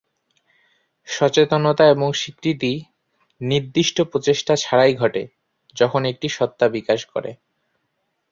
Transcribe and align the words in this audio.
সচেতনতা 1.07 1.85
এবং 1.89 2.07
স্বীকৃতি 2.13 2.73
নির্দিষ্ট 3.41 3.97
প্রচেষ্টা 4.01 4.53
ছাড়াই 4.55 4.93
ঘটে 4.95 5.23
যখন 5.75 6.01
একটি 6.05 6.27
সত্তা 6.29 6.65
বিকাশ 6.69 6.99
করে। 7.05 7.31